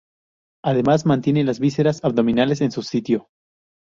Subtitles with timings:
[0.63, 3.29] Además, mantiene las vísceras abdominales en su sitio.